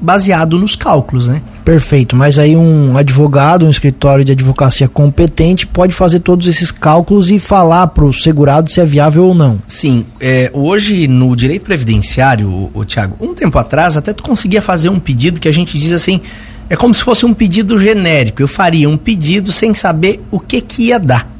baseado 0.00 0.58
nos 0.58 0.74
cálculos, 0.74 1.28
né? 1.28 1.40
Perfeito, 1.68 2.16
mas 2.16 2.38
aí 2.38 2.56
um 2.56 2.96
advogado, 2.96 3.66
um 3.66 3.68
escritório 3.68 4.24
de 4.24 4.32
advocacia 4.32 4.88
competente 4.88 5.66
pode 5.66 5.94
fazer 5.94 6.20
todos 6.20 6.46
esses 6.46 6.72
cálculos 6.72 7.30
e 7.30 7.38
falar 7.38 7.88
para 7.88 8.06
o 8.06 8.10
segurado 8.10 8.70
se 8.70 8.80
é 8.80 8.86
viável 8.86 9.24
ou 9.26 9.34
não. 9.34 9.60
Sim, 9.66 10.06
é, 10.18 10.50
hoje 10.54 11.06
no 11.06 11.36
direito 11.36 11.66
previdenciário, 11.66 12.48
o, 12.48 12.70
o 12.72 12.84
Tiago, 12.86 13.16
um 13.20 13.34
tempo 13.34 13.58
atrás 13.58 13.98
até 13.98 14.14
tu 14.14 14.22
conseguia 14.22 14.62
fazer 14.62 14.88
um 14.88 14.98
pedido 14.98 15.42
que 15.42 15.46
a 15.46 15.52
gente 15.52 15.78
diz 15.78 15.92
assim, 15.92 16.22
é 16.70 16.74
como 16.74 16.94
se 16.94 17.04
fosse 17.04 17.26
um 17.26 17.34
pedido 17.34 17.78
genérico. 17.78 18.40
Eu 18.40 18.48
faria 18.48 18.88
um 18.88 18.96
pedido 18.96 19.52
sem 19.52 19.74
saber 19.74 20.22
o 20.30 20.40
que 20.40 20.62
que 20.62 20.84
ia 20.84 20.98
dar. 20.98 21.30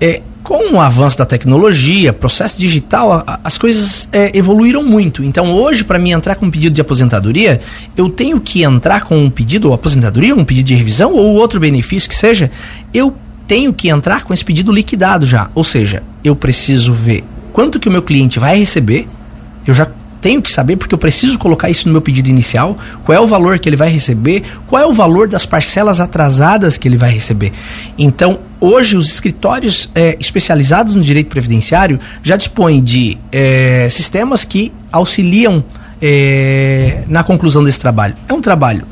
É, 0.00 0.22
com 0.42 0.74
o 0.74 0.80
avanço 0.80 1.16
da 1.16 1.24
tecnologia, 1.24 2.12
processo 2.12 2.58
digital, 2.58 3.24
as 3.44 3.56
coisas 3.56 4.08
é, 4.12 4.36
evoluíram 4.36 4.82
muito. 4.82 5.22
Então, 5.22 5.52
hoje, 5.52 5.84
para 5.84 5.98
mim 5.98 6.10
entrar 6.10 6.34
com 6.34 6.46
um 6.46 6.50
pedido 6.50 6.74
de 6.74 6.80
aposentadoria, 6.80 7.60
eu 7.96 8.08
tenho 8.08 8.40
que 8.40 8.62
entrar 8.62 9.02
com 9.02 9.16
um 9.16 9.30
pedido, 9.30 9.68
ou 9.68 9.74
aposentadoria, 9.74 10.34
um 10.34 10.44
pedido 10.44 10.66
de 10.66 10.74
revisão, 10.74 11.12
ou 11.14 11.34
outro 11.34 11.60
benefício 11.60 12.08
que 12.08 12.14
seja, 12.14 12.50
eu 12.92 13.16
tenho 13.46 13.72
que 13.72 13.88
entrar 13.88 14.24
com 14.24 14.34
esse 14.34 14.44
pedido 14.44 14.72
liquidado 14.72 15.24
já. 15.24 15.50
Ou 15.54 15.64
seja, 15.64 16.02
eu 16.24 16.34
preciso 16.34 16.92
ver 16.92 17.24
quanto 17.52 17.78
que 17.78 17.88
o 17.88 17.92
meu 17.92 18.02
cliente 18.02 18.38
vai 18.38 18.58
receber, 18.58 19.06
eu 19.66 19.74
já 19.74 19.86
tenho 20.22 20.40
que 20.40 20.50
saber 20.50 20.76
porque 20.76 20.94
eu 20.94 20.98
preciso 20.98 21.36
colocar 21.36 21.68
isso 21.68 21.88
no 21.88 21.92
meu 21.92 22.00
pedido 22.00 22.30
inicial, 22.30 22.78
qual 23.04 23.18
é 23.18 23.20
o 23.20 23.26
valor 23.26 23.58
que 23.58 23.68
ele 23.68 23.76
vai 23.76 23.90
receber, 23.90 24.44
qual 24.68 24.80
é 24.80 24.86
o 24.86 24.94
valor 24.94 25.26
das 25.28 25.44
parcelas 25.44 26.00
atrasadas 26.00 26.78
que 26.78 26.86
ele 26.86 26.96
vai 26.96 27.10
receber. 27.10 27.52
Então, 27.98 28.38
hoje 28.60 28.96
os 28.96 29.12
escritórios 29.12 29.90
é, 29.94 30.16
especializados 30.20 30.94
no 30.94 31.02
direito 31.02 31.26
previdenciário 31.28 31.98
já 32.22 32.36
dispõem 32.36 32.82
de 32.82 33.18
é, 33.32 33.88
sistemas 33.90 34.44
que 34.44 34.72
auxiliam 34.92 35.62
é, 36.00 37.02
na 37.08 37.24
conclusão 37.24 37.64
desse 37.64 37.80
trabalho. 37.80 38.14
É 38.28 38.32
um 38.32 38.40
trabalho 38.40 38.86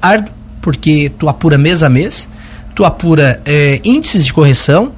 árduo, 0.00 0.34
porque 0.60 1.10
tu 1.18 1.28
apura 1.28 1.56
mês 1.56 1.82
a 1.82 1.88
mês, 1.88 2.28
tu 2.74 2.84
apura 2.84 3.40
índices 3.84 4.26
de 4.26 4.32
correção 4.32 4.92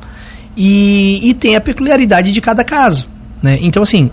e, 0.56 1.20
e 1.22 1.34
tem 1.34 1.54
a 1.54 1.60
peculiaridade 1.60 2.32
de 2.32 2.40
cada 2.40 2.64
caso. 2.64 3.08
Né? 3.42 3.58
Então, 3.60 3.82
assim, 3.82 4.10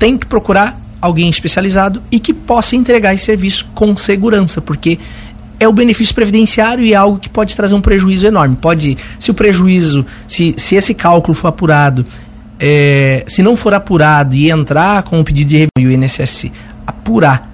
tem 0.00 0.16
que 0.16 0.24
procurar 0.24 0.80
alguém 1.00 1.28
especializado 1.28 2.02
e 2.10 2.18
que 2.18 2.32
possa 2.32 2.74
entregar 2.74 3.14
esse 3.14 3.26
serviço 3.26 3.70
com 3.74 3.94
segurança, 3.96 4.60
porque 4.60 4.98
é 5.60 5.68
o 5.68 5.72
benefício 5.72 6.14
previdenciário 6.14 6.82
e 6.82 6.94
é 6.94 6.96
algo 6.96 7.18
que 7.18 7.28
pode 7.28 7.54
trazer 7.54 7.74
um 7.74 7.82
prejuízo 7.82 8.26
enorme. 8.26 8.56
Pode, 8.56 8.96
se 9.18 9.30
o 9.30 9.34
prejuízo, 9.34 10.04
se, 10.26 10.54
se 10.56 10.74
esse 10.74 10.94
cálculo 10.94 11.34
for 11.34 11.48
apurado, 11.48 12.04
é, 12.58 13.24
se 13.26 13.42
não 13.42 13.54
for 13.56 13.74
apurado 13.74 14.34
e 14.34 14.50
entrar 14.50 15.02
com 15.02 15.20
o 15.20 15.24
pedido 15.24 15.48
de 15.48 15.56
review 15.56 15.68
e 15.78 15.86
o 15.86 15.92
INSS 15.92 16.50
apurar 16.86 17.48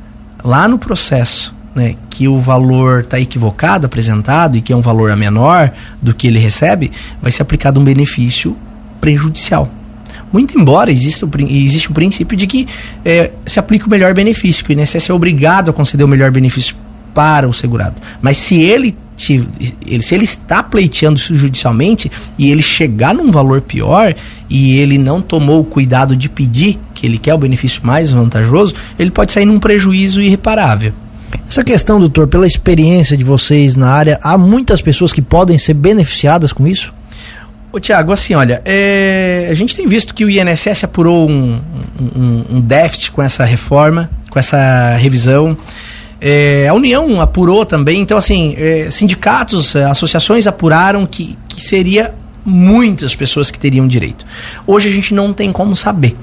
lá 0.44 0.68
no 0.68 0.78
processo 0.78 1.52
né, 1.74 1.96
que 2.08 2.28
o 2.28 2.38
valor 2.38 3.00
está 3.00 3.18
equivocado, 3.18 3.86
apresentado, 3.86 4.56
e 4.56 4.60
que 4.60 4.72
é 4.72 4.76
um 4.76 4.80
valor 4.80 5.14
menor 5.16 5.72
do 6.00 6.14
que 6.14 6.28
ele 6.28 6.38
recebe, 6.38 6.92
vai 7.20 7.32
ser 7.32 7.42
aplicado 7.42 7.80
um 7.80 7.84
benefício 7.84 8.56
prejudicial. 9.00 9.70
Muito 10.32 10.58
embora 10.58 10.90
exista 10.90 11.28
existe 11.48 11.90
o 11.90 11.94
princípio 11.94 12.36
de 12.36 12.46
que 12.46 12.66
é, 13.04 13.30
se 13.44 13.58
aplica 13.58 13.86
o 13.86 13.90
melhor 13.90 14.12
benefício, 14.14 14.64
que 14.64 14.72
o 14.72 14.80
INSS 14.80 15.10
é 15.10 15.12
obrigado 15.12 15.70
a 15.70 15.72
conceder 15.72 16.04
o 16.04 16.08
melhor 16.08 16.30
benefício 16.30 16.76
para 17.14 17.48
o 17.48 17.52
segurado. 17.52 17.94
Mas 18.20 18.36
se 18.36 18.56
ele, 18.56 18.94
se 19.16 19.46
ele 20.12 20.24
está 20.24 20.62
pleiteando 20.62 21.18
isso 21.18 21.34
judicialmente 21.34 22.12
e 22.38 22.50
ele 22.50 22.60
chegar 22.60 23.14
num 23.14 23.30
valor 23.30 23.62
pior 23.62 24.14
e 24.50 24.76
ele 24.76 24.98
não 24.98 25.22
tomou 25.22 25.60
o 25.60 25.64
cuidado 25.64 26.14
de 26.14 26.28
pedir 26.28 26.78
que 26.94 27.06
ele 27.06 27.16
quer 27.16 27.32
o 27.32 27.38
benefício 27.38 27.86
mais 27.86 28.10
vantajoso, 28.10 28.74
ele 28.98 29.10
pode 29.10 29.32
sair 29.32 29.46
num 29.46 29.58
prejuízo 29.58 30.20
irreparável. 30.20 30.92
Essa 31.48 31.64
questão, 31.64 31.98
doutor, 31.98 32.26
pela 32.26 32.46
experiência 32.46 33.16
de 33.16 33.24
vocês 33.24 33.76
na 33.76 33.88
área, 33.88 34.18
há 34.22 34.36
muitas 34.36 34.82
pessoas 34.82 35.12
que 35.12 35.22
podem 35.22 35.56
ser 35.56 35.74
beneficiadas 35.74 36.52
com 36.52 36.66
isso? 36.66 36.92
Ô, 37.76 37.78
Tiago, 37.78 38.10
assim, 38.10 38.34
olha, 38.34 38.62
é, 38.64 39.48
a 39.50 39.52
gente 39.52 39.76
tem 39.76 39.86
visto 39.86 40.14
que 40.14 40.24
o 40.24 40.30
INSS 40.30 40.84
apurou 40.84 41.28
um, 41.28 41.60
um, 42.00 42.44
um 42.52 42.60
déficit 42.62 43.10
com 43.12 43.22
essa 43.22 43.44
reforma, 43.44 44.08
com 44.30 44.38
essa 44.38 44.96
revisão. 44.96 45.54
É, 46.18 46.68
a 46.68 46.72
União 46.72 47.20
apurou 47.20 47.66
também, 47.66 48.00
então, 48.00 48.16
assim, 48.16 48.54
é, 48.56 48.88
sindicatos, 48.88 49.76
é, 49.76 49.84
associações 49.84 50.46
apuraram 50.46 51.04
que, 51.04 51.36
que 51.46 51.60
seria 51.60 52.14
muitas 52.46 53.14
pessoas 53.14 53.50
que 53.50 53.58
teriam 53.58 53.86
direito. 53.86 54.24
Hoje 54.66 54.88
a 54.88 54.92
gente 54.92 55.12
não 55.12 55.34
tem 55.34 55.52
como 55.52 55.76
saber. 55.76 56.16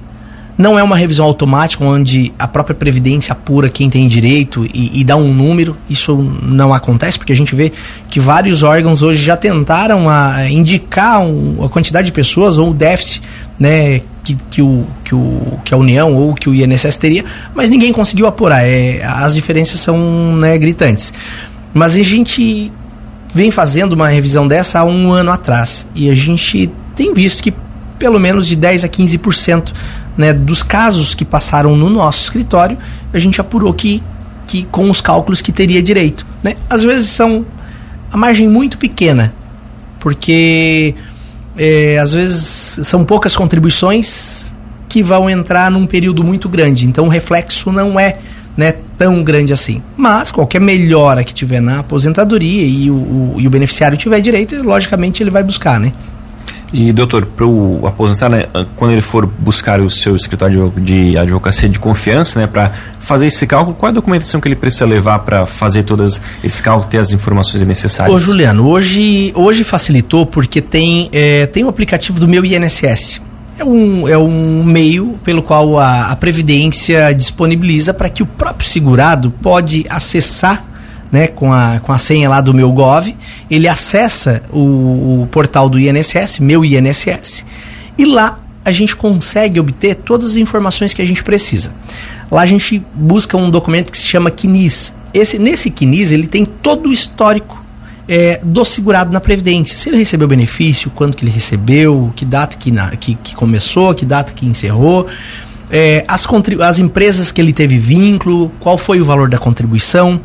Não 0.58 0.78
é 0.78 0.84
uma 0.84 0.96
revisão 0.96 1.26
automática 1.26 1.84
onde 1.84 2.32
a 2.38 2.48
própria 2.48 2.76
Previdência 2.76 3.34
apura 3.34 3.70
quem 3.70 3.90
tem 3.90 4.08
direito 4.08 4.68
e, 4.74 5.00
e, 5.00 5.04
dá 5.04 5.16
um 5.16 5.34
número. 5.34 5.76
Isso 5.90 6.16
não 6.44 6.74
acontece, 6.74 7.18
porque 7.18 7.34
a 7.34 7.36
gente 7.36 7.56
vê 7.56 7.72
que 8.10 8.20
vários 8.20 8.62
órgãos 8.62 9.02
hoje 9.02 9.24
já 9.24 9.36
tentaram 9.36 10.08
a, 10.08 10.48
indicar 10.50 11.22
um, 11.22 11.64
a 11.64 11.70
quantidade 11.70 12.08
de 12.08 12.12
pessoas 12.12 12.58
ou 12.58 12.70
o 12.70 12.74
déficit 12.74 13.24
né, 13.60 14.02
que, 14.24 14.36
que, 14.50 14.62
o, 14.62 14.86
que, 15.04 15.16
o, 15.16 15.60
que 15.66 15.74
a 15.74 15.78
União 15.78 16.14
ou 16.14 16.34
que 16.34 16.50
o 16.50 16.54
INSS 16.54 16.98
teria, 16.98 17.26
mas 17.56 17.70
ninguém 17.70 17.92
conseguiu 17.92 18.28
apurar. 18.28 18.64
É, 18.64 19.04
as 19.04 19.34
diferenças 19.34 19.80
são 19.80 20.36
né, 20.36 20.58
gritantes. 20.58 21.14
Mas 21.74 21.96
a 21.96 22.04
gente 22.04 22.72
vem 23.34 23.50
fazendo 23.50 23.94
uma 23.94 24.08
revisão 24.08 24.48
dessa 24.48 24.80
há 24.80 24.86
um 24.86 25.12
ano 25.12 25.32
atrás 25.32 25.88
e 25.96 26.10
a 26.10 26.16
gente 26.16 26.70
tem 26.96 27.14
visto 27.14 27.42
que 27.42 27.52
pelo 27.98 28.20
menos 28.20 28.48
de 28.48 28.56
10 28.56 28.84
a 28.84 28.90
15% 28.90 29.72
né, 30.18 30.34
dos 30.34 30.64
casos 30.64 31.14
que 31.16 31.26
passaram 31.26 31.76
no 31.76 31.90
nosso 31.90 32.24
escritório, 32.24 32.78
a 33.14 33.20
gente 33.20 33.40
apurou 33.42 33.74
que, 33.74 34.02
que 34.48 34.64
com 34.66 34.90
os 34.90 35.02
cálculos 35.02 35.42
que 35.42 35.52
teria 35.52 35.82
direito. 35.82 36.26
Né? 36.42 36.56
Às 36.70 36.84
vezes 36.84 37.10
são 37.10 37.46
a 38.12 38.18
margem 38.18 38.48
muito 38.48 38.78
pequena, 38.78 39.34
porque 40.00 40.94
é, 41.58 41.98
às 41.98 42.14
vezes 42.14 42.80
são 42.84 43.04
poucas 43.04 43.36
contribuições 43.36 44.54
que 44.88 45.02
vão 45.02 45.28
entrar 45.28 45.72
num 45.72 45.88
período 45.88 46.24
muito 46.24 46.48
grande, 46.48 46.88
então 46.88 47.06
o 47.06 47.10
reflexo 47.10 47.72
não 47.72 48.00
é 48.00 48.18
né, 48.56 48.76
tão 48.98 49.24
grande 49.24 49.52
assim. 49.52 49.82
Mas 49.98 50.32
qualquer 50.32 50.62
melhora 50.62 51.24
que 51.24 51.34
tiver 51.34 51.60
na 51.60 51.80
aposentadoria 51.80 52.64
e 52.64 52.92
o, 52.92 52.96
o, 52.96 53.36
e 53.40 53.48
o 53.48 53.50
beneficiário 53.50 53.98
tiver 53.98 54.22
direito, 54.22 54.62
logicamente 54.62 55.24
ele 55.24 55.32
vai 55.32 55.44
buscar, 55.44 55.80
né? 55.80 55.92
E, 56.74 56.92
doutor, 56.92 57.28
para 57.28 57.46
o 57.46 57.86
aposentar, 57.86 58.30
né, 58.30 58.48
quando 58.76 58.92
ele 58.92 59.02
for 59.02 59.28
buscar 59.28 59.80
o 59.80 59.92
seu 59.92 60.16
escritório 60.16 60.74
de 60.76 61.16
advocacia 61.16 61.70
de 61.70 61.78
confiança, 61.78 62.40
né, 62.40 62.48
para 62.48 62.72
fazer 63.00 63.28
esse 63.28 63.46
cálculo, 63.46 63.76
qual 63.76 63.90
é 63.90 63.92
a 63.92 63.94
documentação 63.94 64.42
que 64.42 64.48
ele 64.48 64.56
precisa 64.56 64.84
levar 64.84 65.20
para 65.20 65.46
fazer 65.46 65.84
todos 65.84 66.20
esses 66.44 66.60
cálculos, 66.62 66.90
ter 66.90 66.98
as 66.98 67.12
informações 67.12 67.62
necessárias? 67.62 68.16
Ô, 68.16 68.18
Juliano, 68.18 68.68
hoje, 68.68 69.32
hoje 69.36 69.64
facilitou 69.64 70.26
porque 70.26 70.62
tem, 70.62 71.10
é, 71.14 71.46
tem 71.46 71.64
o 71.64 71.70
aplicativo 71.70 72.20
do 72.20 72.28
meu 72.28 72.44
INSS. 72.44 73.22
É 73.60 73.64
um, 73.64 74.08
é 74.08 74.18
um 74.18 74.64
meio 74.64 75.20
pelo 75.24 75.44
qual 75.44 75.78
a, 75.78 76.08
a 76.12 76.16
Previdência 76.16 77.14
disponibiliza 77.14 77.94
para 77.94 78.10
que 78.10 78.24
o 78.24 78.26
próprio 78.26 78.68
segurado 78.68 79.30
pode 79.30 79.86
acessar 79.88 80.73
né, 81.14 81.28
com, 81.28 81.54
a, 81.54 81.80
com 81.80 81.92
a 81.92 82.00
senha 82.00 82.28
lá 82.28 82.42
do 82.42 82.56
meu 82.56 82.72
Gov, 82.72 83.16
ele 83.48 83.68
acessa 83.68 84.42
o, 84.52 85.22
o 85.22 85.28
portal 85.28 85.70
do 85.70 85.80
INSS, 85.80 86.40
meu 86.40 86.66
INSS, 86.66 87.46
e 87.96 88.04
lá 88.04 88.40
a 88.66 88.72
gente 88.72 88.96
consegue 88.96 89.60
obter 89.60 89.94
todas 89.94 90.32
as 90.32 90.38
informações 90.38 90.92
que 90.92 91.04
a 91.04 91.06
gente 91.06 91.24
precisa. 91.24 91.72
Lá 92.32 92.42
a 92.42 92.46
gente 92.48 92.84
busca 92.96 93.38
um 93.38 93.52
documento 93.52 93.92
que 93.92 93.98
se 93.98 94.08
chama 94.08 94.32
CNIS. 94.32 94.96
Esse, 95.14 95.38
nesse 95.38 95.70
CNIS 95.70 96.12
ele 96.12 96.26
tem 96.26 96.46
todo 96.46 96.90
o 96.90 96.94
histórico 96.94 97.64
é, 98.08 98.40
do 98.44 98.66
segurado 98.66 99.14
na 99.14 99.20
Previdência. 99.20 99.78
Se 99.78 99.90
ele 99.90 99.98
recebeu 99.98 100.28
benefício, 100.28 100.90
quando 100.96 101.16
que 101.16 101.24
ele 101.24 101.32
recebeu, 101.32 102.12
que 102.16 102.26
data 102.26 102.58
que, 102.58 102.72
na, 102.72 102.90
que, 102.96 103.14
que 103.14 103.36
começou, 103.36 103.94
que 103.94 104.06
data 104.06 104.34
que 104.34 104.48
encerrou, 104.48 105.06
é, 105.70 106.04
as, 106.08 106.28
as 106.62 106.80
empresas 106.80 107.32
que 107.32 107.40
ele 107.40 107.54
teve 107.54 107.78
vínculo, 107.78 108.52
qual 108.60 108.80
foi 108.80 109.00
o 109.00 109.06
valor 109.06 109.30
da 109.30 109.38
contribuição. 109.38 110.20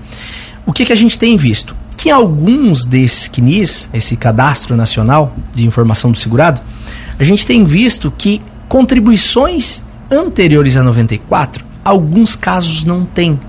O 0.69 0.73
que, 0.75 0.85
que 0.85 0.93
a 0.93 0.97
gente 0.97 1.19
tem 1.19 1.35
visto? 1.35 1.75
Que 1.97 2.11
alguns 2.11 2.85
desses 2.85 3.31
CNIs, 3.35 3.89
esse 3.91 4.15
Cadastro 4.19 4.77
Nacional 4.77 5.35
de 5.55 5.67
Informação 5.67 6.13
do 6.13 6.19
Segurado, 6.19 6.61
a 7.19 7.25
gente 7.25 7.47
tem 7.47 7.65
visto 7.65 8.13
que 8.19 8.43
contribuições 8.69 9.83
anteriores 10.11 10.77
a 10.77 10.83
94, 10.83 11.65
alguns 11.83 12.37
casos 12.37 12.85
não 12.85 13.07
tem. 13.07 13.41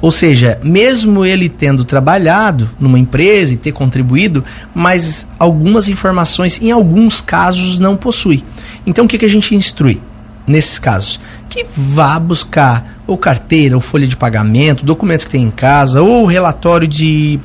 Ou 0.00 0.10
seja, 0.10 0.58
mesmo 0.64 1.22
ele 1.22 1.50
tendo 1.50 1.84
trabalhado 1.84 2.70
numa 2.80 2.98
empresa 2.98 3.52
e 3.52 3.58
ter 3.58 3.72
contribuído, 3.72 4.42
mas 4.74 5.28
algumas 5.38 5.90
informações, 5.90 6.62
em 6.62 6.70
alguns 6.70 7.20
casos, 7.20 7.78
não 7.78 7.94
possui. 7.94 8.42
Então, 8.86 9.04
o 9.04 9.08
que, 9.08 9.18
que 9.18 9.26
a 9.26 9.30
gente 9.30 9.54
instrui 9.54 10.00
nesses 10.46 10.78
casos? 10.78 11.20
Que 11.48 11.66
vá 11.76 12.18
buscar 12.18 12.98
ou 13.06 13.18
carteira, 13.18 13.74
ou 13.74 13.80
folha 13.80 14.06
de 14.06 14.16
pagamento, 14.16 14.84
documentos 14.84 15.26
que 15.26 15.32
tem 15.32 15.42
em 15.42 15.50
casa, 15.50 16.02
ou 16.02 16.24
relatório 16.24 16.88
de, 16.88 17.38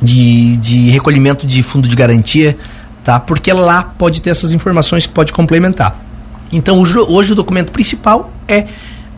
de, 0.00 0.56
de 0.56 0.90
recolhimento 0.90 1.46
de 1.46 1.62
fundo 1.62 1.86
de 1.86 1.94
garantia, 1.94 2.56
tá? 3.02 3.20
Porque 3.20 3.52
lá 3.52 3.82
pode 3.82 4.22
ter 4.22 4.30
essas 4.30 4.52
informações 4.52 5.06
que 5.06 5.12
pode 5.12 5.32
complementar. 5.32 6.00
Então, 6.50 6.80
hoje 6.80 7.32
o 7.32 7.34
documento 7.34 7.72
principal 7.72 8.32
é 8.48 8.66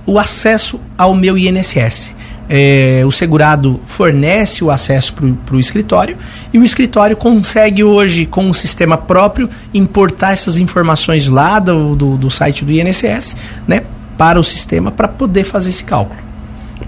o 0.06 0.18
acesso 0.18 0.80
ao 0.96 1.14
meu 1.14 1.36
INSS. 1.36 2.15
É, 2.48 3.02
o 3.04 3.10
segurado 3.10 3.80
fornece 3.86 4.62
o 4.62 4.70
acesso 4.70 5.14
para 5.44 5.56
o 5.56 5.60
escritório 5.60 6.16
e 6.52 6.58
o 6.58 6.64
escritório 6.64 7.16
consegue 7.16 7.82
hoje, 7.82 8.24
com 8.24 8.44
um 8.44 8.52
sistema 8.52 8.96
próprio, 8.96 9.48
importar 9.74 10.32
essas 10.32 10.56
informações 10.56 11.26
lá 11.26 11.58
do, 11.58 11.96
do, 11.96 12.16
do 12.16 12.30
site 12.30 12.64
do 12.64 12.72
INSS 12.72 13.36
né, 13.66 13.82
para 14.16 14.38
o 14.38 14.44
sistema 14.44 14.90
para 14.90 15.08
poder 15.08 15.44
fazer 15.44 15.70
esse 15.70 15.84
cálculo. 15.84 16.26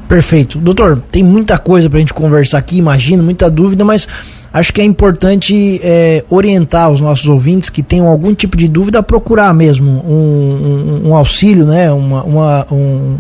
Perfeito. 0.07 0.59
Doutor, 0.59 1.03
tem 1.11 1.23
muita 1.23 1.59
coisa 1.59 1.88
para 1.88 1.99
a 1.99 2.00
gente 2.00 2.15
conversar 2.15 2.59
aqui, 2.59 2.79
imagino, 2.79 3.23
muita 3.23 3.50
dúvida, 3.50 3.85
mas 3.85 4.09
acho 4.52 4.73
que 4.73 4.81
é 4.81 4.85
importante 4.85 5.81
é, 5.83 6.25
orientar 6.28 6.90
os 6.90 7.00
nossos 7.00 7.26
ouvintes 7.28 7.71
que 7.71 7.83
tenham 7.83 8.07
algum 8.07 8.35
tipo 8.35 8.57
de 8.57 8.69
dúvida 8.69 8.99
a 8.99 9.02
procurar 9.02 9.52
mesmo 9.55 9.90
um, 10.07 11.02
um, 11.05 11.09
um 11.09 11.14
auxílio, 11.14 11.67
né? 11.67 11.90
Uma, 11.93 12.23
uma 12.25 12.67
um, 12.71 13.17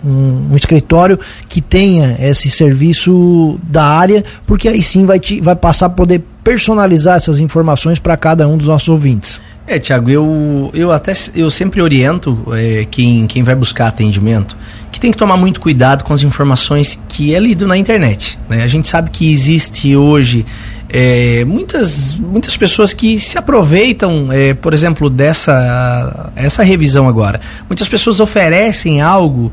um, 0.50 0.56
escritório 0.56 1.18
que 1.48 1.60
tenha 1.60 2.16
esse 2.20 2.50
serviço 2.50 3.58
da 3.62 3.84
área, 3.84 4.22
porque 4.46 4.68
aí 4.68 4.82
sim 4.82 5.04
vai, 5.04 5.18
te, 5.18 5.40
vai 5.40 5.56
passar 5.56 5.86
a 5.86 5.90
poder 5.90 6.22
personalizar 6.42 7.16
essas 7.16 7.40
informações 7.40 7.98
para 7.98 8.16
cada 8.16 8.48
um 8.48 8.56
dos 8.56 8.68
nossos 8.68 8.88
ouvintes. 8.88 9.40
É, 9.66 9.78
Tiago, 9.78 10.08
eu, 10.08 10.70
eu 10.72 10.90
até 10.90 11.12
eu 11.34 11.50
sempre 11.50 11.82
oriento 11.82 12.38
é, 12.52 12.86
quem, 12.90 13.26
quem 13.26 13.42
vai 13.42 13.54
buscar 13.54 13.88
atendimento 13.88 14.56
que 14.90 15.00
tem 15.00 15.10
que 15.10 15.18
tomar 15.18 15.36
muito 15.36 15.60
cuidado 15.60 16.02
com 16.04 16.12
as 16.12 16.22
informações 16.22 16.98
que 17.08 17.34
é 17.34 17.38
lido 17.38 17.66
na 17.66 17.76
internet. 17.76 18.38
Né? 18.48 18.62
A 18.62 18.68
gente 18.68 18.88
sabe 18.88 19.10
que 19.10 19.30
existe 19.30 19.94
hoje 19.94 20.44
é, 20.88 21.44
muitas, 21.44 22.14
muitas 22.14 22.56
pessoas 22.56 22.94
que 22.94 23.18
se 23.18 23.36
aproveitam, 23.36 24.28
é, 24.32 24.54
por 24.54 24.72
exemplo, 24.72 25.10
dessa 25.10 26.32
essa 26.34 26.62
revisão 26.62 27.06
agora. 27.06 27.40
Muitas 27.68 27.88
pessoas 27.88 28.20
oferecem 28.20 29.00
algo 29.00 29.52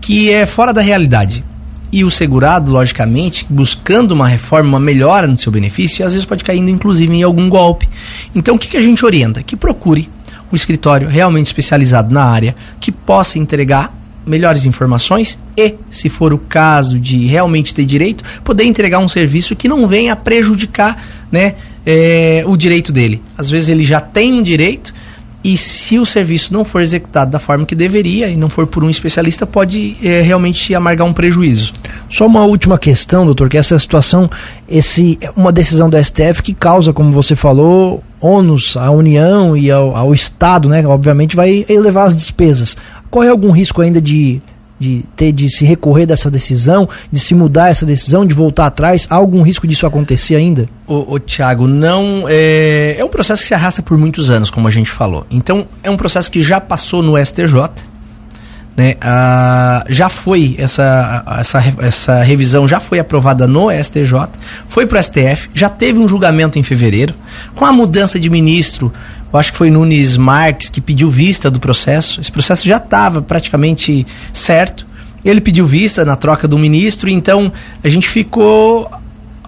que 0.00 0.30
é 0.30 0.46
fora 0.46 0.72
da 0.72 0.80
realidade. 0.80 1.44
E 1.92 2.04
o 2.04 2.10
segurado, 2.10 2.72
logicamente, 2.72 3.44
buscando 3.50 4.12
uma 4.12 4.26
reforma, 4.26 4.70
uma 4.70 4.80
melhora 4.80 5.26
no 5.26 5.36
seu 5.36 5.52
benefício, 5.52 6.06
às 6.06 6.14
vezes 6.14 6.24
pode 6.24 6.42
cair, 6.42 6.58
inclusive, 6.58 7.14
em 7.14 7.22
algum 7.22 7.50
golpe. 7.50 7.86
Então, 8.34 8.54
o 8.54 8.58
que, 8.58 8.68
que 8.68 8.78
a 8.78 8.80
gente 8.80 9.04
orienta? 9.04 9.42
Que 9.42 9.54
procure 9.54 10.08
um 10.50 10.56
escritório 10.56 11.06
realmente 11.06 11.46
especializado 11.46 12.12
na 12.12 12.24
área, 12.24 12.56
que 12.80 12.90
possa 12.90 13.38
entregar 13.38 13.92
melhores 14.26 14.66
informações 14.66 15.38
e, 15.56 15.74
se 15.90 16.08
for 16.08 16.32
o 16.32 16.38
caso 16.38 16.98
de 16.98 17.26
realmente 17.26 17.74
ter 17.74 17.84
direito, 17.84 18.24
poder 18.44 18.64
entregar 18.64 18.98
um 18.98 19.08
serviço 19.08 19.56
que 19.56 19.68
não 19.68 19.86
venha 19.86 20.14
prejudicar 20.14 21.02
né, 21.30 21.54
é, 21.84 22.44
o 22.46 22.56
direito 22.56 22.92
dele. 22.92 23.22
Às 23.36 23.50
vezes 23.50 23.68
ele 23.68 23.84
já 23.84 24.00
tem 24.00 24.32
um 24.32 24.42
direito 24.42 24.94
e 25.44 25.56
se 25.56 25.98
o 25.98 26.06
serviço 26.06 26.52
não 26.52 26.64
for 26.64 26.80
executado 26.80 27.30
da 27.30 27.38
forma 27.38 27.66
que 27.66 27.74
deveria 27.74 28.28
e 28.28 28.36
não 28.36 28.48
for 28.48 28.66
por 28.66 28.84
um 28.84 28.90
especialista, 28.90 29.46
pode 29.46 29.96
é, 30.02 30.20
realmente 30.20 30.74
amargar 30.74 31.06
um 31.06 31.12
prejuízo. 31.12 31.72
Só 32.08 32.26
uma 32.26 32.44
última 32.44 32.78
questão, 32.78 33.24
doutor, 33.24 33.48
que 33.48 33.58
essa 33.58 33.78
situação, 33.78 34.30
esse, 34.68 35.18
uma 35.36 35.52
decisão 35.52 35.90
do 35.90 36.02
STF 36.02 36.42
que 36.42 36.54
causa, 36.54 36.92
como 36.92 37.10
você 37.10 37.34
falou, 37.34 38.02
ônus 38.20 38.76
à 38.76 38.90
União 38.90 39.56
e 39.56 39.70
ao, 39.70 39.96
ao 39.96 40.14
Estado, 40.14 40.68
né? 40.68 40.86
Obviamente 40.86 41.34
vai 41.34 41.64
elevar 41.68 42.06
as 42.06 42.16
despesas 42.16 42.76
corre 43.12 43.28
algum 43.28 43.50
risco 43.50 43.82
ainda 43.82 44.00
de, 44.00 44.40
de 44.82 45.04
ter 45.16 45.32
de 45.32 45.48
se 45.48 45.64
recorrer 45.64 46.04
dessa 46.04 46.30
decisão, 46.30 46.88
de 47.10 47.20
se 47.20 47.34
mudar 47.34 47.70
essa 47.70 47.86
decisão, 47.86 48.26
de 48.26 48.34
voltar 48.34 48.66
atrás? 48.66 49.06
Há 49.08 49.14
algum 49.14 49.42
risco 49.42 49.66
disso 49.66 49.86
acontecer 49.86 50.34
ainda? 50.34 50.66
O, 50.86 51.14
o 51.14 51.18
Tiago, 51.18 51.66
não. 51.66 52.24
É, 52.28 52.96
é 52.98 53.04
um 53.04 53.08
processo 53.08 53.42
que 53.42 53.48
se 53.48 53.54
arrasta 53.54 53.82
por 53.82 53.96
muitos 53.96 54.28
anos, 54.28 54.50
como 54.50 54.66
a 54.66 54.70
gente 54.70 54.90
falou. 54.90 55.24
Então, 55.30 55.66
é 55.82 55.90
um 55.90 55.96
processo 55.96 56.30
que 56.30 56.42
já 56.42 56.60
passou 56.60 57.02
no 57.02 57.16
STJ. 57.16 57.70
Né? 58.76 58.94
Ah, 59.00 59.84
já 59.88 60.08
foi 60.08 60.54
essa, 60.58 61.24
essa, 61.38 61.74
essa 61.78 62.22
revisão 62.22 62.66
já 62.66 62.80
foi 62.80 62.98
aprovada 62.98 63.46
no 63.46 63.70
STJ, 63.70 64.28
foi 64.66 64.86
para 64.86 64.98
o 64.98 65.02
STF, 65.02 65.50
já 65.52 65.68
teve 65.68 65.98
um 65.98 66.08
julgamento 66.08 66.58
em 66.58 66.62
fevereiro. 66.62 67.14
Com 67.54 67.66
a 67.66 67.72
mudança 67.72 68.18
de 68.18 68.30
ministro, 68.30 68.90
eu 69.32 69.38
acho 69.38 69.52
que 69.52 69.58
foi 69.58 69.70
Nunes 69.70 70.16
Marques 70.16 70.68
que 70.68 70.80
pediu 70.80 71.10
vista 71.10 71.50
do 71.50 71.60
processo. 71.60 72.20
Esse 72.20 72.32
processo 72.32 72.66
já 72.66 72.76
estava 72.76 73.20
praticamente 73.20 74.06
certo. 74.32 74.86
Ele 75.24 75.40
pediu 75.40 75.66
vista 75.66 76.04
na 76.04 76.16
troca 76.16 76.48
do 76.48 76.58
ministro, 76.58 77.08
então 77.08 77.52
a 77.82 77.88
gente 77.88 78.08
ficou 78.08 78.90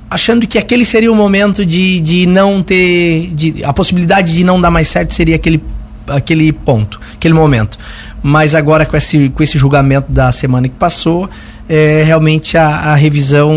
achando 0.08 0.46
que 0.46 0.58
aquele 0.58 0.84
seria 0.84 1.10
o 1.10 1.14
momento 1.14 1.66
de, 1.66 2.00
de 2.00 2.26
não 2.26 2.62
ter. 2.62 3.30
De, 3.34 3.64
a 3.64 3.72
possibilidade 3.72 4.32
de 4.32 4.44
não 4.44 4.60
dar 4.60 4.70
mais 4.70 4.88
certo 4.88 5.12
seria 5.12 5.36
aquele, 5.36 5.62
aquele 6.08 6.52
ponto, 6.52 7.00
aquele 7.14 7.34
momento. 7.34 7.78
Mas 8.22 8.54
agora 8.54 8.86
com 8.86 8.96
esse, 8.96 9.28
com 9.28 9.42
esse 9.42 9.58
julgamento 9.58 10.10
da 10.10 10.32
semana 10.32 10.68
que 10.68 10.74
passou, 10.74 11.28
é, 11.68 12.02
realmente 12.02 12.56
a, 12.56 12.66
a 12.66 12.94
revisão 12.94 13.52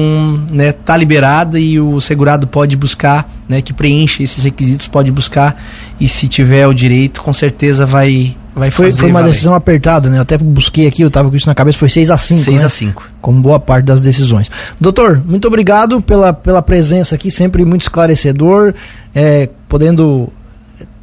está 0.45 0.55
né, 0.55 0.71
tá 0.71 0.97
liberada 0.97 1.59
e 1.59 1.79
o 1.79 1.99
segurado 1.99 2.47
pode 2.47 2.75
buscar, 2.75 3.29
né, 3.47 3.61
que 3.61 3.73
preenche 3.73 4.23
esses 4.23 4.43
requisitos, 4.43 4.87
pode 4.87 5.11
buscar 5.11 5.61
e 5.99 6.07
se 6.07 6.27
tiver 6.27 6.67
o 6.67 6.73
direito, 6.73 7.21
com 7.21 7.33
certeza 7.33 7.85
vai 7.85 8.35
vai 8.57 8.71
foi, 8.71 8.87
fazer. 8.87 9.01
Foi 9.01 9.09
uma 9.11 9.23
decisão 9.23 9.53
apertada, 9.53 10.09
né? 10.09 10.17
Eu 10.17 10.23
até 10.23 10.37
busquei 10.37 10.87
aqui, 10.87 11.01
eu 11.01 11.09
estava 11.09 11.29
com 11.29 11.35
isso 11.35 11.47
na 11.47 11.55
cabeça, 11.55 11.77
foi 11.77 11.89
6 11.89 12.09
a 12.09 12.17
5 12.17 12.43
6 12.43 12.61
né? 12.61 12.65
a 12.65 12.69
5 12.69 13.09
Como 13.21 13.39
boa 13.39 13.59
parte 13.59 13.85
das 13.85 14.01
decisões. 14.01 14.49
Doutor, 14.81 15.21
muito 15.25 15.47
obrigado 15.47 16.01
pela, 16.01 16.33
pela 16.33 16.61
presença 16.61 17.15
aqui, 17.15 17.29
sempre 17.29 17.63
muito 17.63 17.83
esclarecedor, 17.83 18.73
é, 19.13 19.47
podendo 19.69 20.31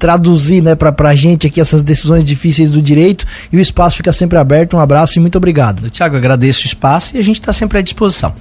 traduzir 0.05 0.61
né, 0.63 0.75
para 0.75 1.09
a 1.09 1.17
gente 1.17 1.47
aqui 1.47 1.59
essas 1.59 1.83
decisões 1.83 2.23
difíceis 2.23 2.69
do 2.69 2.83
direito 2.83 3.25
e 3.51 3.57
o 3.57 3.61
espaço 3.61 3.97
fica 3.97 4.13
sempre 4.13 4.37
aberto. 4.37 4.77
Um 4.77 4.79
abraço 4.79 5.19
e 5.19 5.21
muito 5.21 5.39
obrigado. 5.39 5.89
Tiago, 5.89 6.15
agradeço 6.15 6.65
o 6.65 6.67
espaço 6.67 7.17
e 7.17 7.19
a 7.19 7.23
gente 7.23 7.41
está 7.41 7.55
sempre 7.55 7.79
à 7.79 7.81
disposição. 7.81 8.35